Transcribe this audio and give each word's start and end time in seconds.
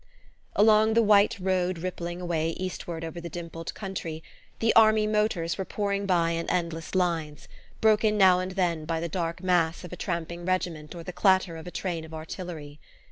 _Along 0.55 0.95
the 0.95 1.03
white 1.03 1.37
road 1.39 1.77
rippling 1.77 2.19
away 2.21 2.53
eastward 2.57 3.05
over 3.05 3.21
the 3.21 3.29
dimpled 3.29 3.75
country 3.75 4.23
the 4.57 4.73
army 4.73 5.05
motors 5.05 5.59
were 5.59 5.63
pouring 5.63 6.07
by 6.07 6.31
in 6.31 6.49
endless 6.49 6.95
lines, 6.95 7.47
broken 7.81 8.17
now 8.17 8.39
and 8.39 8.53
then 8.53 8.85
by 8.85 8.99
the 8.99 9.07
dark 9.07 9.43
mass 9.43 9.83
of 9.83 9.93
a 9.93 9.95
tramping 9.95 10.43
regiment 10.43 10.95
or 10.95 11.03
the 11.03 11.13
clatter 11.13 11.55
of 11.55 11.67
a 11.67 11.69
train 11.69 12.03
of 12.03 12.15
artillery. 12.15 12.79